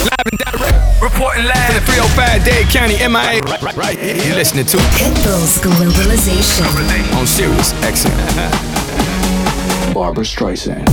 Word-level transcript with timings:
Live 0.00 0.26
and 0.32 0.38
direct, 0.38 1.02
reporting 1.02 1.44
live 1.44 1.76
in 1.76 1.82
305 1.82 2.44
Dade 2.44 2.66
County, 2.68 2.96
MIA. 2.96 3.40
Right, 3.42 3.62
right, 3.62 3.76
right 3.76 3.98
here. 3.98 4.16
You're 4.16 4.34
listening 4.36 4.64
to 4.66 4.78
Pitbull's 4.96 5.58
Globalization 5.60 6.64
on 7.18 7.26
Sirius 7.26 7.72
XM. 7.84 8.10
Barbra 9.92 10.24
Streisand. 10.24 10.88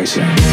Barbra 0.00 0.49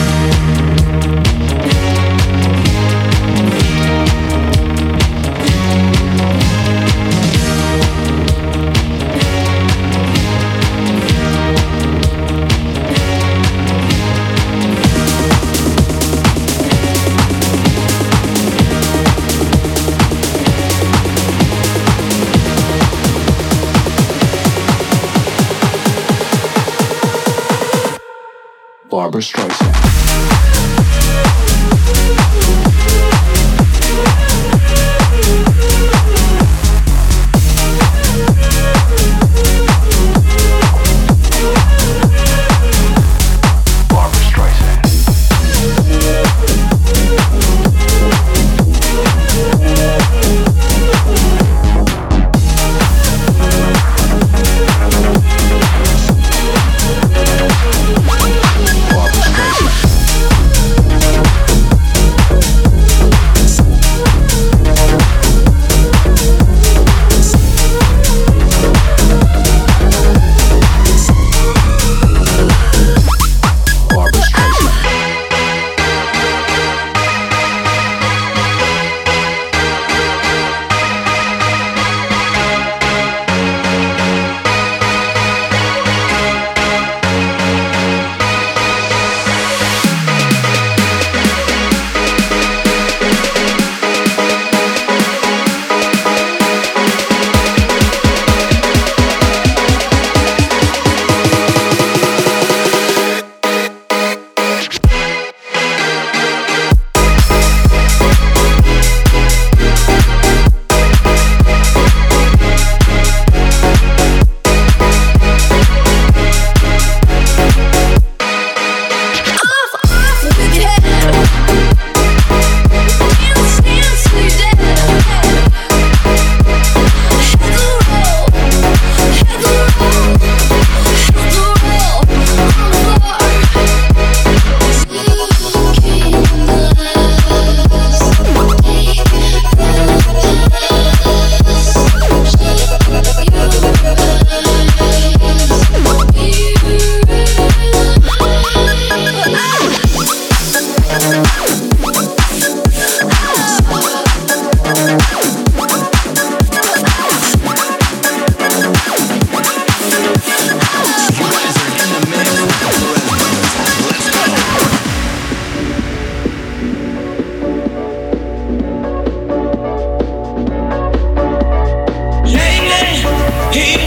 He 173.57 173.86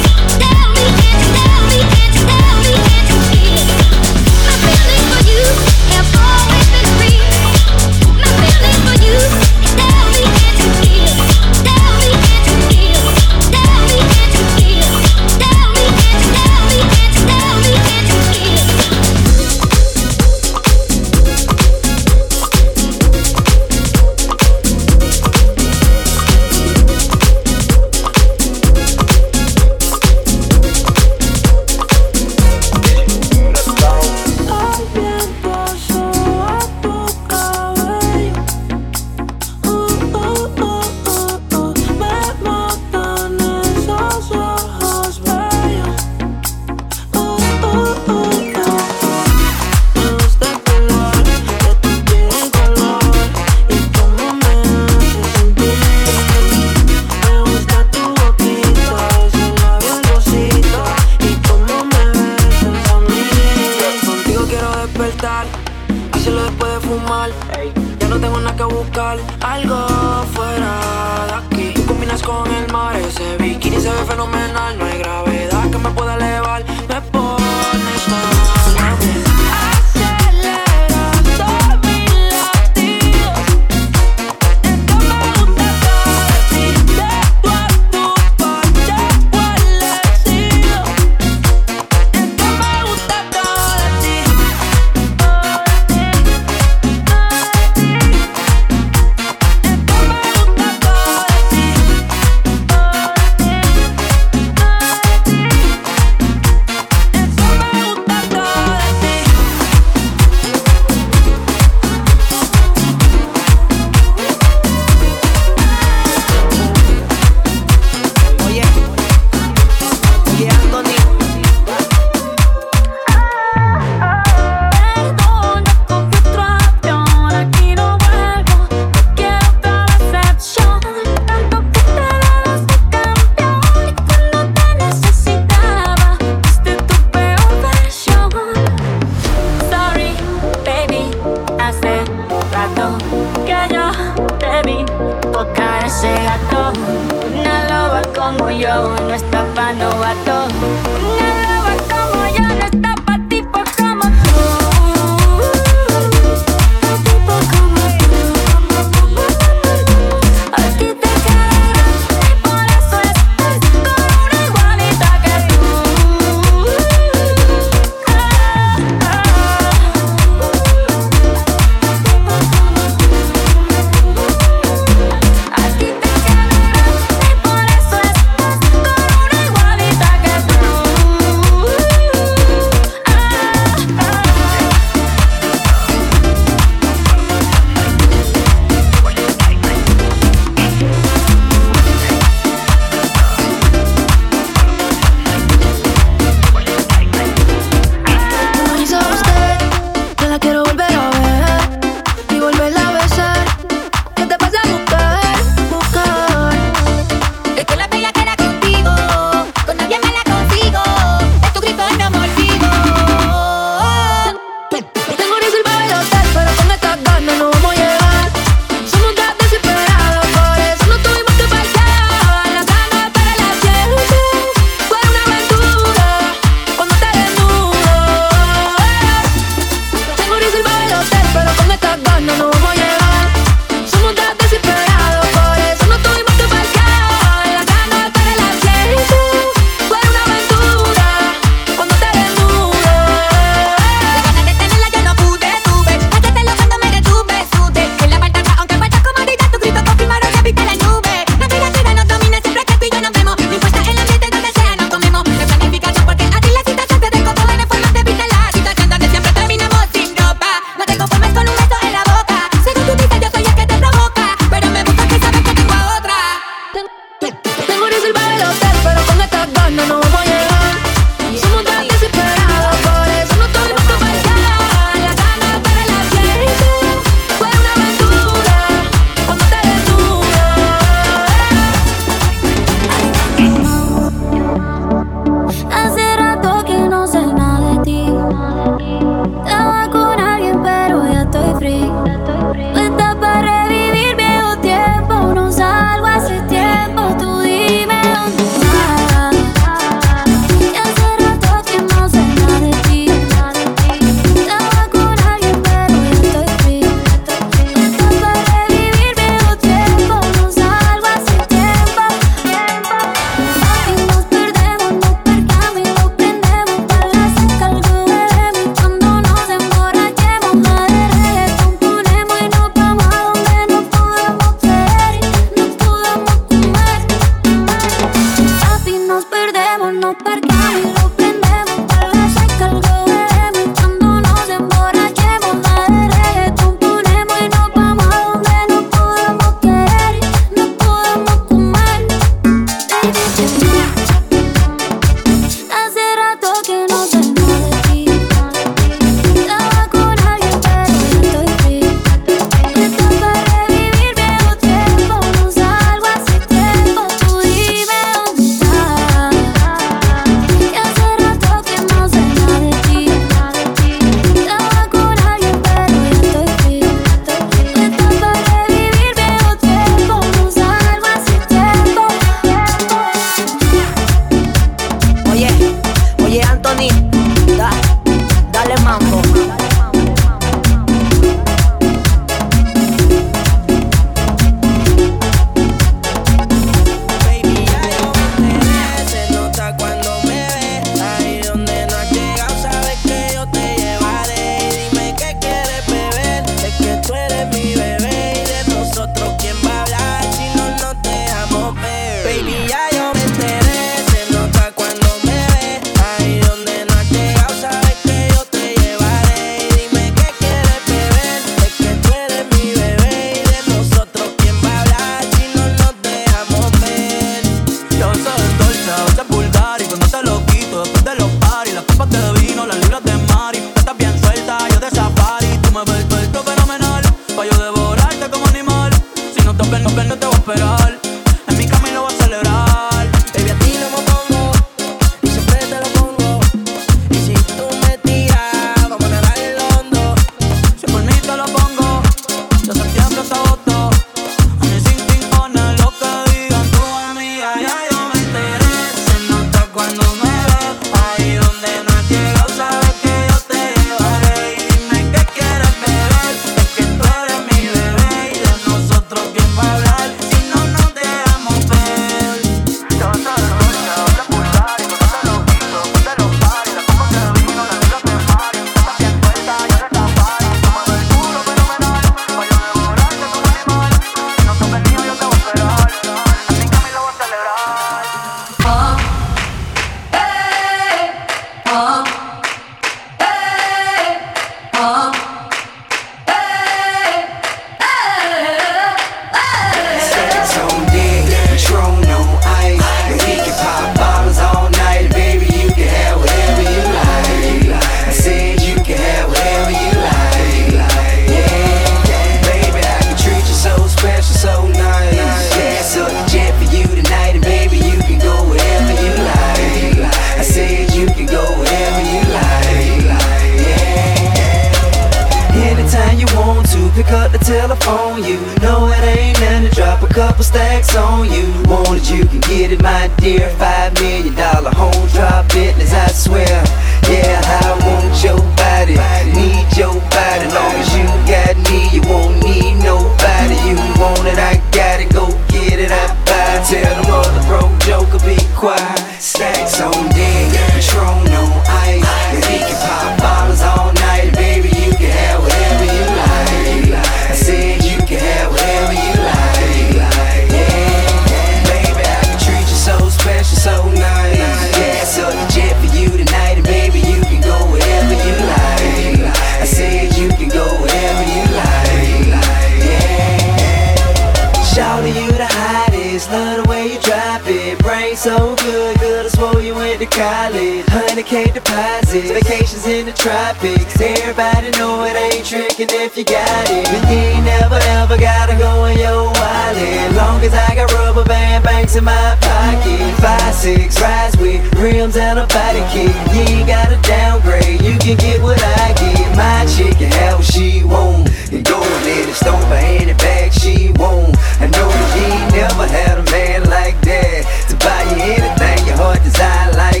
pockets, 580.41 580.55
I 580.55 580.75
got 580.75 580.91
rubber 580.93 581.23
band 581.23 581.63
banks 581.63 581.95
in 581.95 582.03
my 582.03 582.37
pocket. 582.41 583.21
Five, 583.21 583.53
six 583.53 584.01
rides 584.01 584.37
with 584.37 584.61
rims 584.75 585.15
and 585.17 585.39
a 585.39 585.47
body 585.47 585.83
kit. 585.91 586.13
You 586.33 586.41
ain't 586.41 586.67
gotta 586.67 586.99
downgrade, 587.07 587.81
you 587.81 587.97
can 587.99 588.17
get 588.17 588.41
what 588.41 588.61
I 588.61 588.93
get. 588.93 589.35
My 589.35 589.65
chick 589.65 589.97
can 589.97 590.11
have 590.11 590.39
what 590.39 590.45
she 590.45 590.83
want. 590.83 591.29
And 591.51 591.65
go 591.65 591.77
and 591.81 592.05
let 592.05 592.29
it 592.29 592.33
stomp 592.33 592.63
her 592.65 593.01
in 593.01 593.07
the 593.09 593.51
she 593.51 593.91
want. 593.99 594.35
I 594.59 594.67
know 594.67 594.87
that 594.89 595.07
she 595.13 595.57
never 595.57 595.87
had 595.87 596.17
a 596.17 596.31
man 596.31 596.69
like 596.69 596.99
that. 597.01 597.45
To 597.69 597.75
buy 597.77 598.01
you 598.09 598.33
anything 598.33 598.87
your 598.87 598.97
heart 598.97 599.21
desire 599.23 599.71
like 599.73 600.00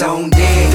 on 0.00 0.30
deck. 0.30 0.67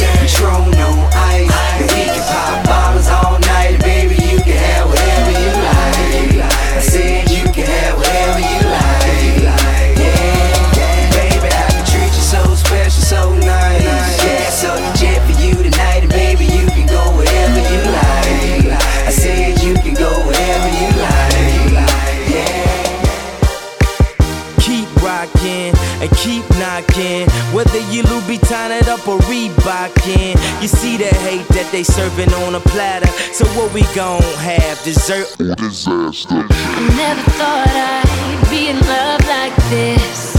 the 31.13 31.19
hate 31.19 31.47
that 31.49 31.69
they 31.71 31.83
serving 31.83 32.33
on 32.33 32.55
a 32.55 32.59
platter. 32.59 33.07
So 33.33 33.45
what 33.55 33.73
we 33.73 33.83
gon' 33.93 34.21
have? 34.41 34.81
Dessert 34.83 35.29
or 35.39 35.55
disaster? 35.55 36.45
I 36.49 36.79
never 36.97 37.25
thought 37.37 37.69
I'd 37.69 38.49
be 38.49 38.69
in 38.69 38.79
love 38.81 39.21
like 39.27 39.55
this. 39.69 40.33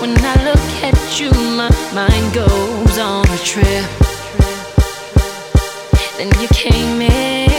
When 0.00 0.16
I 0.18 0.34
look 0.44 0.68
at 0.82 1.20
you, 1.20 1.30
my 1.56 1.70
mind 1.94 2.34
goes 2.34 2.98
on 2.98 3.26
a 3.28 3.38
trip. 3.38 3.86
Then 6.16 6.30
you 6.40 6.48
came 6.48 7.02
in. 7.02 7.51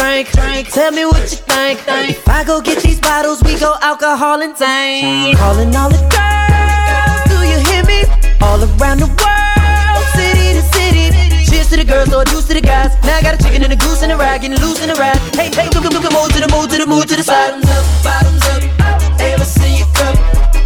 Drink, 0.00 0.68
tell 0.70 0.92
me 0.92 1.04
what 1.04 1.30
you 1.30 1.36
think. 1.36 1.80
If 1.86 2.28
I 2.28 2.44
go 2.44 2.60
get 2.60 2.82
these 2.82 3.00
bottles, 3.00 3.42
we 3.42 3.58
go 3.58 3.76
alcohol 3.80 4.42
and 4.42 4.56
tank. 4.56 5.36
Calling 5.38 5.74
all 5.76 5.90
the 5.90 6.00
girls, 6.08 7.22
do 7.28 7.36
you 7.46 7.58
hear 7.68 7.84
me? 7.84 8.04
All 8.40 8.58
around 8.58 9.00
the 9.00 9.10
world, 9.20 10.04
city 10.16 10.56
to 10.56 10.62
city. 10.74 11.06
Cheers 11.48 11.68
to 11.70 11.76
the 11.76 11.84
girls, 11.84 12.12
or 12.12 12.24
deuce 12.24 12.46
to 12.48 12.54
the 12.54 12.60
guys. 12.60 12.92
Now 13.04 13.18
I 13.18 13.22
got 13.22 13.34
a 13.34 13.38
chicken 13.42 13.62
and 13.62 13.72
a 13.72 13.76
goose 13.76 14.02
and 14.02 14.12
a 14.12 14.16
rag, 14.16 14.40
getting 14.42 14.58
loose 14.60 14.82
in 14.82 14.88
the 14.88 14.94
ride. 14.94 15.18
Hey, 15.34 15.50
hey, 15.52 15.68
look, 15.74 15.84
look, 15.84 15.92
look, 15.92 16.12
move 16.12 16.32
to 16.32 16.40
the 16.40 16.48
move 16.50 16.68
to 16.70 16.78
the 16.78 16.86
move 16.86 17.06
to 17.06 17.16
the 17.16 17.22
side. 17.22 17.60
Bottoms 17.60 17.70
up, 17.70 17.84
bottoms 18.04 18.42
up. 18.48 18.62
Let's 19.20 19.50
see 19.50 19.78
you 19.78 19.86
cup. 19.94 20.16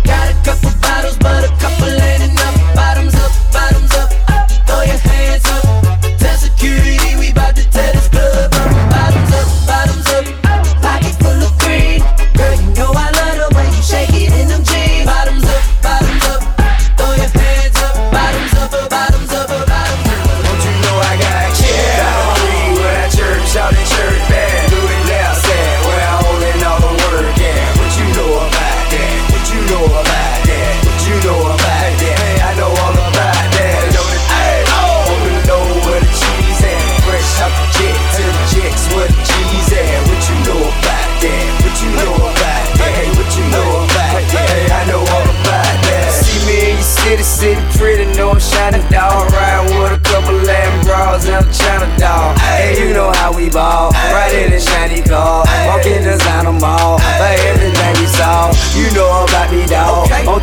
Got 0.05 0.31
a 0.31 0.35
couple 0.47 0.71
bottles, 0.81 1.19
but 1.19 1.51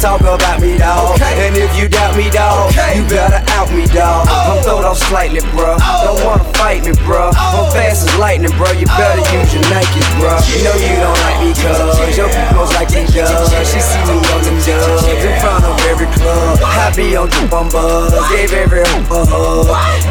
talk 0.01 0.21
about 0.21 0.59
me, 0.59 0.81
dog. 0.81 1.21
And 1.21 1.55
if 1.55 1.69
you 1.77 1.87
doubt 1.87 2.17
me, 2.17 2.33
dog, 2.33 2.73
you 2.97 3.05
better 3.05 3.37
out 3.53 3.69
me, 3.69 3.85
dog. 3.85 4.25
I'm 4.27 4.57
throwed 4.65 4.83
off 4.83 4.97
slightly, 4.97 5.41
bro. 5.53 5.77
Don't 6.01 6.25
wanna 6.25 6.43
fight 6.57 6.81
me, 6.83 6.93
bro. 7.05 7.29
I'm 7.37 7.69
fast 7.69 8.09
as 8.09 8.17
lightning, 8.17 8.49
bro. 8.57 8.73
You 8.73 8.89
better 8.97 9.21
use 9.29 9.53
your 9.53 9.61
Nikes, 9.69 10.09
bro. 10.17 10.33
You 10.49 10.65
know 10.65 10.73
you 10.73 10.97
don't 10.97 11.19
like 11.21 11.39
me, 11.45 11.53
cuz 11.53 12.17
your 12.17 12.33
people's 12.33 12.73
like 12.73 12.89
me, 12.89 13.05
does. 13.13 13.53
She 13.69 13.79
see 13.79 14.01
me 14.09 14.17
on 14.33 14.41
them 14.41 14.57
dubs 14.65 15.05
in 15.05 15.39
front 15.39 15.65
of 15.69 15.77
every 15.85 16.09
club. 16.17 16.57
I 16.65 16.89
be 16.97 17.15
on 17.15 17.29
the 17.29 17.45
buzz, 17.69 18.11
gave 18.33 18.53
every 18.53 18.81
hoop 18.81 19.11
a 19.13 19.21
hug. 19.29 19.69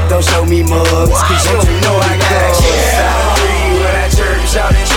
Don't 0.08 0.24
show 0.24 0.46
me 0.46 0.62
mugs, 0.62 1.18
cause 1.26 1.42
you 1.50 1.58
don't 1.58 1.82
know 1.82 1.98
I 1.98 2.14
got 2.14 2.54
kids. 2.62 2.94
I 2.94 3.10
don't 3.18 3.42
read 3.42 3.72
when 3.82 3.94
I 3.98 4.06
church, 4.08 4.54
shout 4.54 4.89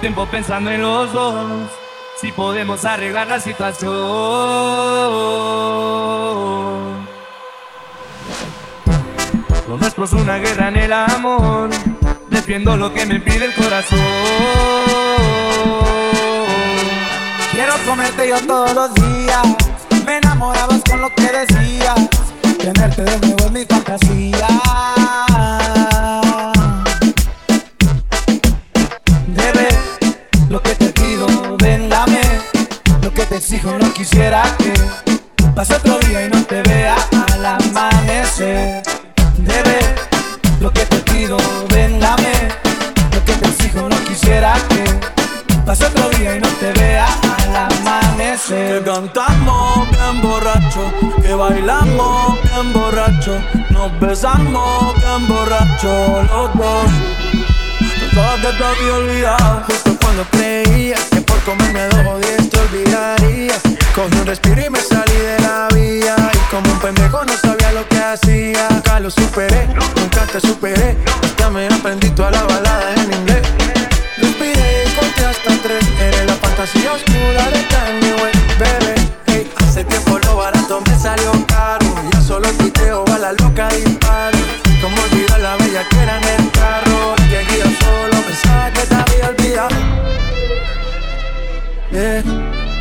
Tiempo 0.00 0.26
pensando 0.26 0.70
en 0.70 0.82
los 0.82 1.12
dos, 1.12 1.68
si 2.20 2.30
podemos 2.30 2.84
arreglar 2.84 3.26
la 3.26 3.40
situación. 3.40 3.90
Lo 9.66 9.76
nuestro 9.78 10.04
es 10.04 10.12
una 10.12 10.36
guerra 10.36 10.68
en 10.68 10.76
el 10.76 10.92
amor, 10.92 11.70
defiendo 12.28 12.76
lo 12.76 12.92
que 12.92 13.04
me 13.06 13.18
pide 13.18 13.46
el 13.46 13.54
corazón. 13.54 13.98
Quiero 17.50 17.72
comerte 17.84 18.28
yo 18.28 18.38
todos 18.46 18.74
los 18.74 18.94
días. 18.94 19.42
Me 20.04 20.18
enamorabas 20.18 20.82
con 20.88 21.00
lo 21.00 21.08
que 21.14 21.22
decías. 21.22 22.08
Tenerte 22.58 23.02
de 23.02 23.18
nuevo 23.18 23.46
en 23.46 23.52
mi 23.52 23.64
fantasía. 23.64 24.46
Lo 30.48 30.62
que 30.62 30.74
te 30.74 30.86
pido, 30.90 31.26
ven. 31.58 31.90
Lo 33.02 33.12
que 33.12 33.24
te 33.26 33.36
exijo, 33.36 33.76
no 33.78 33.92
quisiera 33.92 34.42
que 34.58 34.72
pase 35.54 35.74
otro 35.74 35.98
día 36.00 36.26
y 36.26 36.30
no 36.30 36.42
te 36.44 36.62
vea 36.62 36.96
al 37.32 37.46
amanecer. 37.46 38.82
Debe 39.38 39.78
lo 40.60 40.72
que 40.72 40.84
te 40.86 40.96
pido, 40.98 41.36
ven. 41.70 42.00
Lo 42.00 43.24
que 43.24 43.32
te 43.32 43.48
exijo, 43.48 43.88
no 43.88 43.96
quisiera 44.04 44.54
que 44.68 44.84
pase 45.64 45.86
otro 45.86 46.08
día 46.10 46.36
y 46.36 46.40
no 46.40 46.48
te 46.48 46.72
vea 46.72 47.06
al 47.38 47.56
amanecer. 47.56 48.82
Que 48.82 48.90
cantamos 48.90 49.90
bien 49.90 50.22
borracho, 50.22 50.92
que 51.22 51.34
bailamos 51.34 52.42
bien 52.42 52.72
borracho, 52.72 53.40
nos 53.70 54.00
besamos 54.00 54.94
bien 54.96 55.28
borracho 55.28 56.22
los 56.22 56.54
dos. 56.54 56.90
Pensaba 58.00 58.36
que 58.36 58.58
te 58.58 58.64
había 58.64 58.94
olvidado 58.94 59.95
cuando 60.16 60.30
creías 60.30 61.04
que 61.10 61.20
por 61.20 61.38
comerme 61.40 61.80
a 61.80 61.88
dos 61.88 62.06
o 62.06 62.18
diez 62.18 62.48
te 62.48 62.58
olvidarías. 62.58 63.60
Cogí 63.94 64.16
un 64.18 64.26
respiro 64.26 64.64
y 64.64 64.70
me 64.70 64.80
salí 64.80 65.12
de 65.12 65.38
la 65.40 65.68
vía. 65.74 66.16
Y 66.32 66.50
como 66.50 66.72
un 66.72 66.78
pendejo 66.80 67.22
no 67.24 67.36
sabía 67.36 67.72
lo 67.72 67.86
que 67.86 67.98
hacía. 67.98 68.66
Nunca 68.70 68.98
lo 68.98 69.10
superé, 69.10 69.66
nunca 69.66 70.24
te 70.32 70.40
superé. 70.40 70.96
Ya 71.36 71.50
me 71.50 71.66
aprendí 71.66 72.08
toda 72.10 72.30
la 72.30 72.44
balada 72.44 72.94
en 72.94 73.12
inglés. 73.12 73.42
Respiré 74.16 74.84
y 74.86 74.98
conté 74.98 75.26
hasta 75.26 75.50
tres. 75.62 75.84
Eres 76.00 76.26
la 76.26 76.34
fantasía 76.36 76.92
oscura 76.92 77.50
de 77.50 77.66
Kanye 77.66 78.14
West, 78.22 78.58
bebé. 78.58 78.94
Hey, 79.26 79.52
hace 79.56 79.84
tiempo 79.84 80.18
lo 80.18 80.36
barato 80.36 80.80
me 80.80 80.98
salió 80.98 81.32
caro. 81.46 81.86
Ya 82.12 82.20
solo 82.22 82.48
quiteo 82.56 83.04
a 83.12 83.18
la 83.18 83.32
loca 83.32 83.68
y 83.76 83.86
paro. 83.96 84.65
Como 84.86 85.02
olvidar 85.02 85.40
la 85.40 85.56
bella 85.56 85.82
que 85.88 85.98
era 86.00 86.16
en 86.16 86.28
el 86.28 86.50
carro 86.52 87.16
Que 87.28 87.44
guía 87.48 87.64
solo, 87.80 88.22
pensaba 88.22 88.70
que 88.70 88.82
te 88.82 88.94
había 88.94 89.28
olvidado. 89.30 89.76
Yeah, 91.90 92.22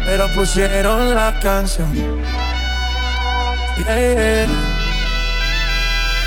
Pero 0.06 0.28
pusieron 0.36 1.16
la 1.16 1.40
canción. 1.40 1.92
Yeah. 3.88 4.48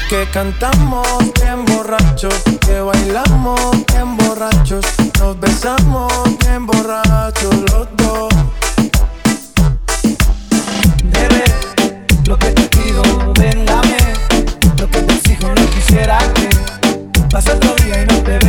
Que 0.08 0.26
cantamos 0.32 1.06
bien 1.34 1.64
borrachos 1.66 2.34
Que 2.66 2.80
bailamos 2.80 3.60
bien 3.86 4.16
borrachos 4.16 4.84
Nos 5.20 5.38
besamos 5.38 6.12
bien 6.40 6.66
borrachos 6.66 7.54
los 7.70 7.86
dos. 7.96 8.34
Debe 11.04 11.44
lo 12.26 12.36
que 12.36 12.50
te 12.50 12.62
pido, 12.62 13.32
ven 13.38 13.67
será 15.88 16.18
que 16.34 16.48
pasa 17.30 17.54
otro 17.54 17.74
día 17.76 18.02
y 18.02 18.06
no 18.06 18.22
te 18.22 18.38
veo? 18.38 18.47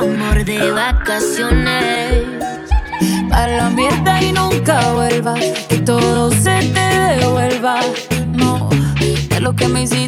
amor 0.00 0.44
de 0.44 0.70
vacaciones. 0.72 2.24
Para 3.28 3.56
la 3.56 3.70
mierda 3.70 4.22
y 4.22 4.32
nunca 4.32 4.92
vuelvas, 4.92 5.40
que 5.68 5.78
todo 5.78 6.30
se 6.30 6.58
te 6.74 7.16
devuelva. 7.20 7.80
No, 8.34 8.70
de 9.28 9.40
lo 9.40 9.54
que 9.54 9.68
me 9.68 9.82
hiciste 9.82 9.99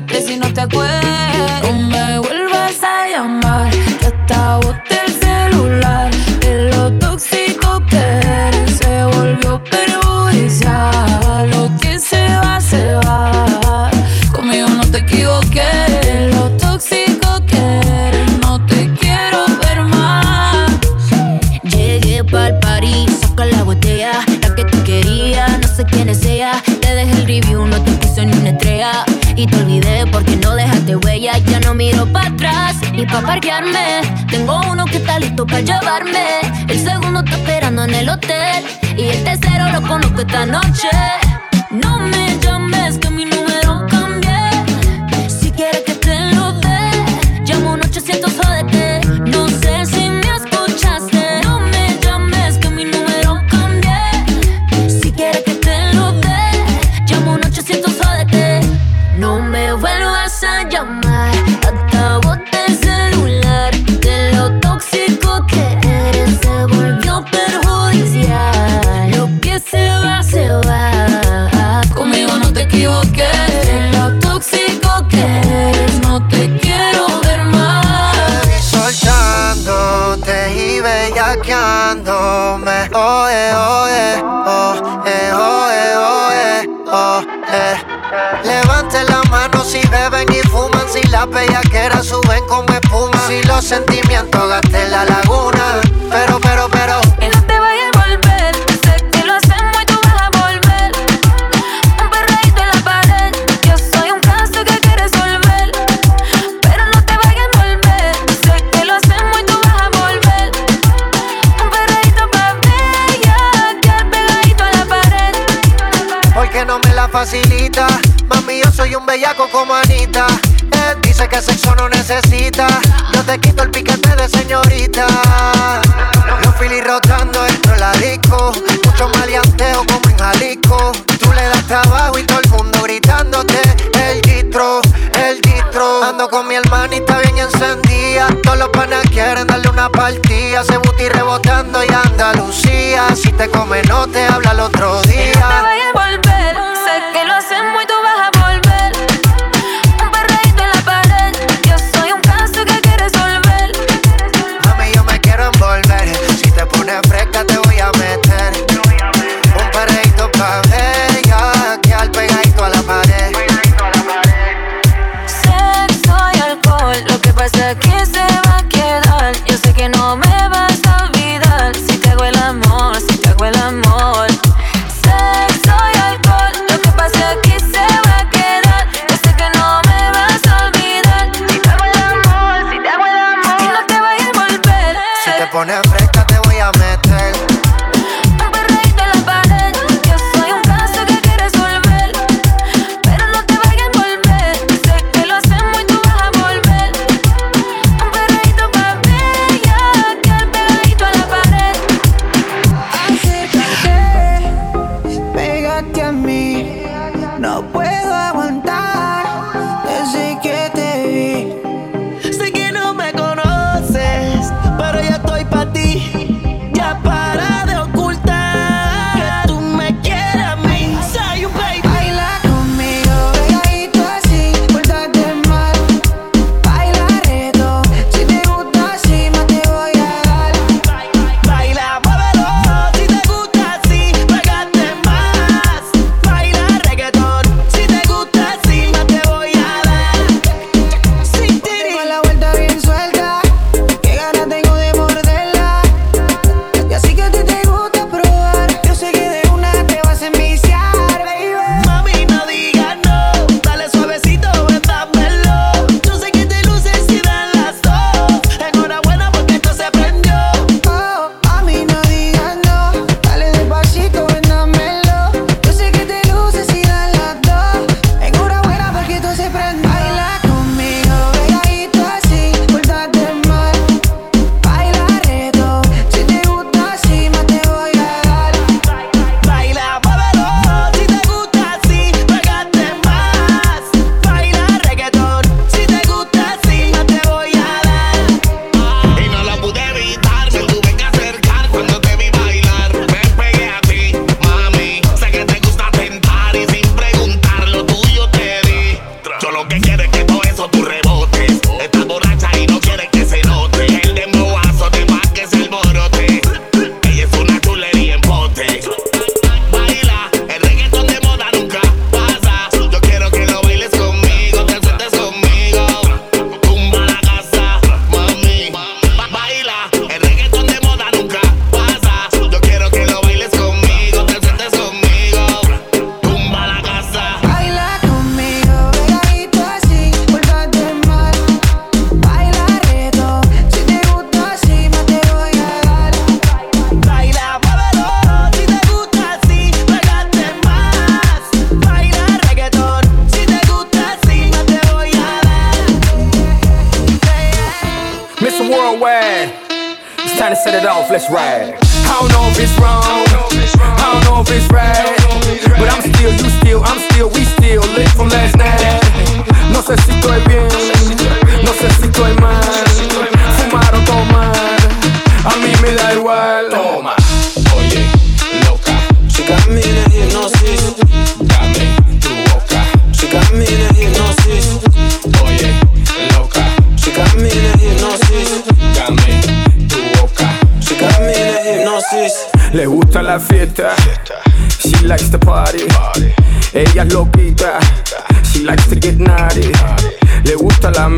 sentimientos 93.63 94.49
gasté 94.49 94.89
la 94.89 95.05
laguna. 95.05 95.81
Pero, 96.11 96.41
pero, 96.41 96.69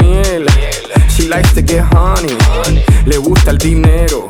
miel. 0.04 0.46
She 1.08 1.28
likes 1.28 1.52
to 1.54 1.62
get 1.62 1.84
honey. 1.92 2.36
Le 3.06 3.18
gusta 3.20 3.50
el 3.50 3.58
dinero. 3.58 4.28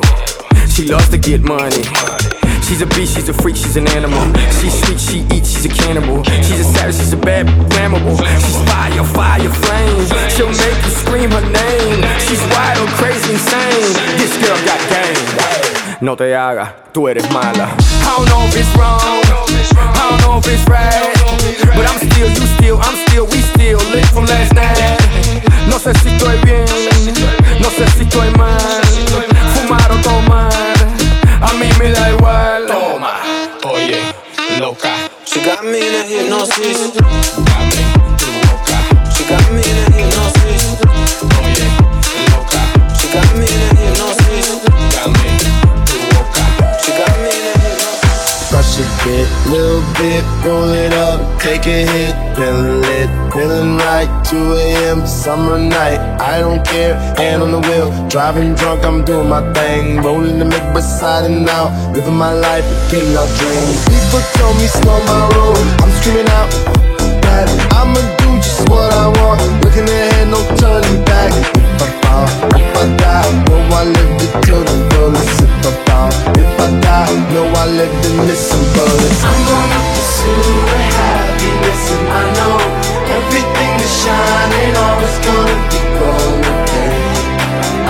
She 0.69 0.87
loves 0.87 1.09
to 1.09 1.17
get 1.17 1.41
money. 1.41 1.83
She's 2.65 2.81
a 2.81 2.87
beast, 2.87 3.15
she's 3.15 3.29
a 3.29 3.33
freak, 3.33 3.55
she's 3.55 3.77
an 3.77 3.87
animal. 3.89 4.21
She's 4.59 4.73
sweet, 4.81 4.99
she 4.99 5.19
eats, 5.35 5.49
she's 5.53 5.65
a 5.65 5.69
cannibal. 5.69 6.23
She's 6.41 6.59
a 6.59 6.63
savage, 6.63 6.95
she's 6.95 7.13
a 7.13 7.17
bad, 7.17 7.45
flammable. 7.69 8.17
She's 8.41 8.57
fire, 8.69 9.03
fire, 9.03 9.49
flame. 9.63 10.05
She'll 10.33 10.49
make 10.49 10.79
you 10.83 10.91
scream 10.91 11.29
her 11.31 11.45
name. 11.45 12.01
She's 12.25 12.41
wild, 12.51 12.89
crazy, 12.97 13.33
insane. 13.33 13.93
This 14.17 14.33
girl 14.41 14.57
got 14.65 14.81
game. 14.89 16.01
No 16.01 16.15
te 16.15 16.33
haga, 16.33 16.75
tú 16.91 17.07
eres 17.07 17.29
mala. 17.31 17.69
I 17.69 18.15
don't 18.17 18.27
know 18.29 18.43
if 18.47 18.55
it's 18.57 18.73
wrong. 18.75 18.99
I 18.99 20.09
don't 20.09 20.21
know 20.21 20.39
if 20.39 20.47
it's 20.47 20.67
right. 20.67 21.15
But 21.75 21.85
I'm 21.85 21.99
still, 22.09 22.29
you 22.29 22.47
still, 22.57 22.77
I'm 22.81 22.95
still, 23.07 23.25
we 23.27 23.39
still 23.53 23.79
lit 23.93 24.05
from 24.07 24.25
last 24.25 24.53
night. 24.53 25.24
No 25.67 25.79
sé 25.79 25.93
si 26.01 26.09
estoy 26.09 26.37
bien, 26.43 26.65
no 27.59 27.69
sé 27.69 27.85
si 27.97 28.03
estoy 28.03 28.29
mal. 28.37 28.81
Fumar 29.53 29.91
o 29.91 29.95
tomar, 29.97 30.51
a 31.41 31.53
mí 31.53 31.69
me 31.79 31.91
da 31.91 32.11
igual. 32.11 32.65
Toma, 32.67 33.13
oye, 33.63 34.01
loca. 34.59 34.89
She 35.25 35.41
got 35.41 35.63
me 35.63 35.79
in 35.79 35.95
a 35.95 36.03
hypnosis. 36.03 36.93
She 39.15 39.23
got 39.25 39.51
me 39.51 39.61
in 39.61 39.93
a 39.93 39.94
A 48.75 48.77
bit, 49.05 49.29
little 49.47 49.79
bit, 49.95 50.21
roll 50.43 50.67
it 50.67 50.91
up, 50.91 51.39
take 51.39 51.65
a 51.65 51.87
hit, 51.87 52.13
feeling 52.35 52.81
lit, 52.81 53.09
feeling 53.31 53.77
right. 53.77 54.09
2 54.25 54.35
a.m. 54.51 55.07
summer 55.07 55.57
night, 55.57 55.97
I 56.19 56.41
don't 56.41 56.61
care, 56.67 56.95
hand 57.15 57.41
on 57.41 57.51
the 57.51 57.61
wheel, 57.61 57.89
driving 58.09 58.53
drunk, 58.53 58.83
I'm 58.83 59.05
doing 59.05 59.29
my 59.29 59.39
thing, 59.53 60.01
rolling 60.01 60.39
the 60.39 60.43
mid 60.43 60.73
beside 60.73 61.23
and 61.23 61.47
out, 61.47 61.71
living 61.93 62.17
my 62.17 62.33
life, 62.33 62.65
getting 62.91 63.15
out 63.15 63.31
dreams. 63.39 63.79
People 63.87 64.19
tell 64.35 64.53
me 64.55 64.67
slow 64.67 64.99
my 65.07 65.29
roll, 65.35 65.55
I'm 65.79 65.91
screaming 66.01 66.27
out 66.27 66.51
that 67.23 67.47
I'ma 67.79 68.01
do 68.19 68.35
just 68.43 68.67
what 68.67 68.91
I 68.91 69.07
want, 69.07 69.63
looking 69.63 69.87
ahead, 69.87 70.27
no 70.27 70.43
turning 70.57 71.05
back. 71.05 72.04
If 72.15 72.71
I 72.79 72.85
die, 72.95 73.31
know 73.43 73.59
I 73.75 73.83
lived 73.83 74.21
it 74.23 74.31
till 74.45 74.63
the 74.63 74.75
fullest. 74.95 75.41
If 75.43 75.67
I 75.67 75.71
fall, 75.83 76.11
if 76.39 76.59
I 76.63 76.67
die, 76.79 77.15
know 77.33 77.43
I 77.43 77.65
lived 77.67 78.05
in 78.07 78.15
this 78.27 78.39
some 78.39 78.63
bullets. 78.71 79.19
I'm 79.19 79.39
gonna 79.51 79.79
pursue 79.91 80.47
the 80.71 80.79
happiness, 80.95 81.83
and 81.91 82.07
I 82.07 82.23
know 82.39 82.55
everything 83.19 83.73
is 83.83 83.93
shining, 83.99 84.71
always 84.85 85.17
gonna 85.27 85.57
be 85.71 85.81
gold. 85.99 86.43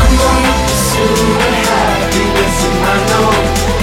I'm 0.00 0.12
gonna 0.24 0.54
pursue 0.64 1.20
the 1.42 1.52
happiness, 1.68 2.56
and 2.64 2.80
I 2.80 2.96
know 3.12 3.28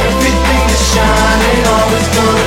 everything 0.10 0.66
shining, 0.90 1.62
always 1.70 2.08
gonna 2.18 2.39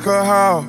cushion 0.00 0.18
alcohol. 0.26 0.64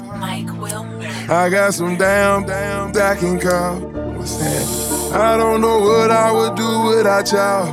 I 1.30 1.50
got 1.50 1.74
some 1.74 1.98
damn, 1.98 2.46
damn 2.46 2.92
that 2.94 3.18
can 3.20 3.40
call. 3.40 3.80
What's 4.18 4.38
that? 4.38 5.12
I 5.14 5.38
don't 5.38 5.62
know 5.62 5.80
what 5.80 6.12
I 6.12 6.32
would 6.32 6.56
do 6.56 6.82
without 6.96 7.32
y'all. 7.32 7.68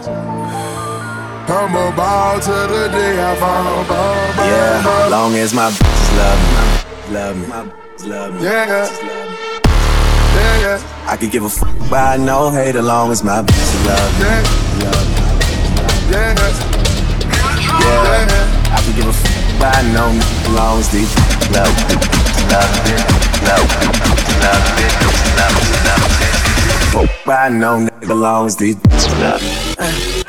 I'm 1.47 1.75
a 1.77 1.95
ball 1.97 2.41
to 2.41 2.51
the 2.51 2.89
day 2.91 3.23
I 3.23 3.37
fall. 3.37 3.85
Ball, 3.85 3.85
ball, 3.87 4.47
Yeah, 4.47 4.83
ball. 4.83 5.11
long 5.11 5.35
as 5.37 5.53
my 5.55 5.71
bitches 5.71 6.17
love 6.19 6.41
me, 6.51 7.15
love 7.15 7.37
me, 7.37 8.09
love 8.11 8.35
me. 8.35 8.43
Yeah, 8.43 8.89
yeah, 10.35 10.61
yeah. 10.61 11.07
I 11.07 11.17
could 11.17 11.31
give 11.31 11.45
a 11.45 11.51
fuck 11.51 11.91
by 11.91 12.17
no 12.17 12.51
hate 12.51 12.75
as 12.77 12.85
long 12.85 13.13
as 13.13 13.23
my 13.23 13.43
bitches 13.43 13.87
love 13.87 14.13
me, 14.19 14.25
love 14.85 15.09
me. 15.09 15.15
Yeah, 16.11 16.35
Yeah, 17.81 18.75
I 18.77 18.83
could 18.85 18.97
give 18.97 19.07
a 19.07 19.13
fuck 19.13 19.61
by 19.61 19.83
no 19.93 20.07
as 20.11 20.49
long 20.51 20.79
as 20.81 20.89
these 20.91 21.34
by 27.27 27.49
no 27.49 27.79
nigga 27.79 28.47
as 28.47 28.61
long 28.61 30.24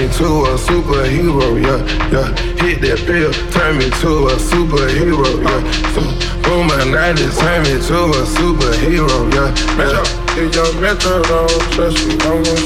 me 0.00 0.08
to 0.16 0.48
a 0.48 0.56
superhero, 0.56 1.60
yeah, 1.60 1.76
yeah. 2.08 2.28
Hit 2.56 2.80
that 2.80 3.04
pill, 3.04 3.32
turn 3.52 3.76
me 3.76 3.88
to 4.00 4.32
a 4.32 4.36
superhero, 4.40 5.28
yeah. 5.44 5.60
So, 5.92 6.00
boom, 6.40 6.72
my 6.72 6.88
90s, 6.88 7.36
turn 7.36 7.60
me 7.68 7.76
to 7.84 7.98
a 8.08 8.22
superhero, 8.24 9.18
yeah. 9.36 9.52
yeah. 9.76 10.40
If 10.40 10.56
your 10.56 10.72
method 10.80 11.20
don't 11.28 11.52
trust 11.76 12.00
me, 12.08 12.16
I'm 12.24 12.40
gon'. 12.40 12.64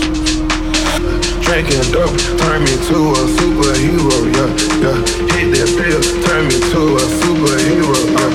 Drinking 1.43 1.91
dope, 1.91 2.15
turn 2.39 2.63
me 2.63 2.75
to 2.87 2.99
a 3.19 3.23
superhero, 3.35 4.19
yeah, 4.31 4.51
yeah. 4.85 4.99
Hit 5.35 5.51
that 5.59 5.71
pill, 5.75 6.03
turn 6.23 6.47
me 6.47 6.59
to 6.71 6.81
a 6.95 7.05
superhero, 7.19 7.99
yeah. 8.15 8.31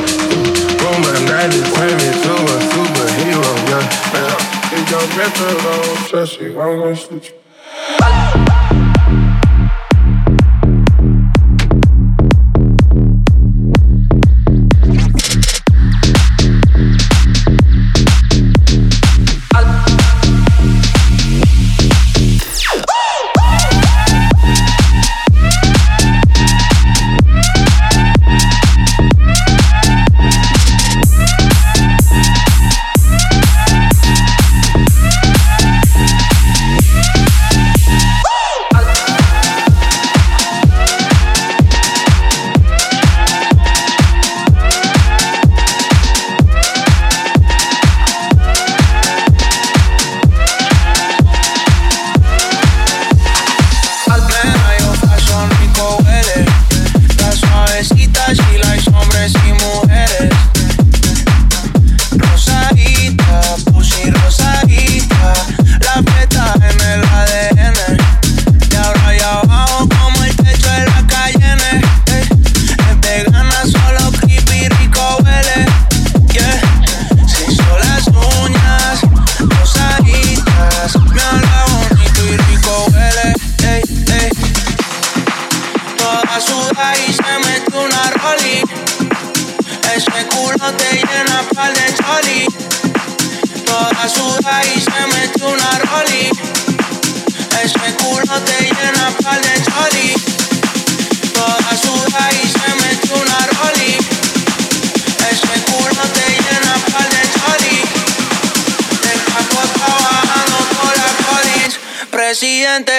Boom, 0.75 0.97
my 1.07 1.15
90s, 1.23 1.71
turn 1.71 1.95
me 1.95 2.09
to 2.19 2.33
a 2.35 2.57
superhero, 2.67 3.51
yeah. 3.71 3.85
yeah. 4.11 4.75
If 4.75 4.83
your 4.91 5.05
method 5.15 5.55
don't 5.63 6.07
trust 6.09 6.41
you, 6.41 6.59
I'm 6.59 6.79
gon' 6.79 6.95
shoot 6.95 7.29
you. 7.29 7.48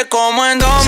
como 0.09 0.45
en 0.47 0.59
dos. 0.59 0.80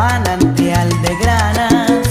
manantial 0.00 0.88
de 1.02 1.14
granas, 1.16 2.08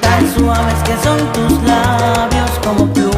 tan 0.00 0.34
suaves 0.34 0.80
que 0.86 0.96
son 1.04 1.18
tus 1.34 1.52
labios 1.64 2.50
como 2.64 2.90
plumas. 2.94 3.11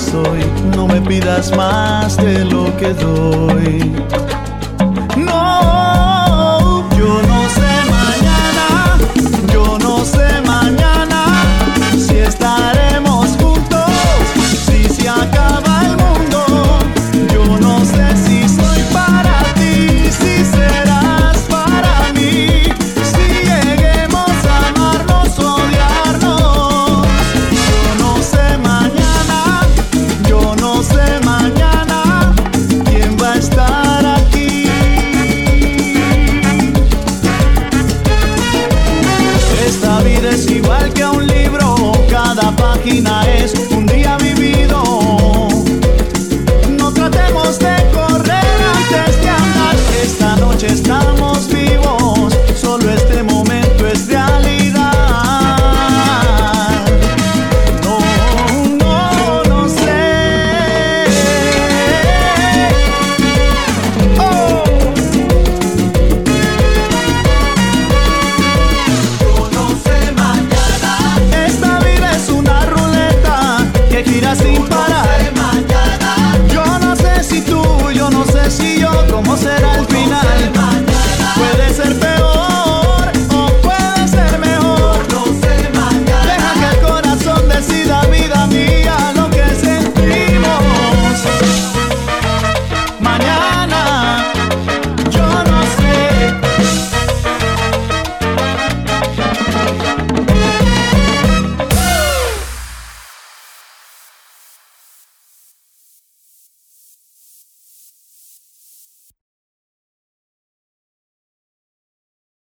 Soy, 0.00 0.40
no 0.74 0.86
me 0.86 1.00
pidas 1.02 1.54
más 1.56 2.16
de 2.16 2.44
lo 2.44 2.74
que 2.76 2.94
doy. 2.94 4.29